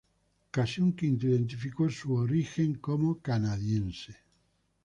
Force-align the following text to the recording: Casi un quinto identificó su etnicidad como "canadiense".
Casi 0.51 0.81
un 0.81 0.93
quinto 0.95 1.27
identificó 1.27 1.87
su 1.87 2.09
etnicidad 2.23 2.79
como 2.79 3.21
"canadiense". 3.21 4.17